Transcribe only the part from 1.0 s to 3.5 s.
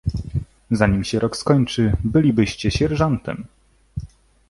się rok skończy, bylibyście sierżantem."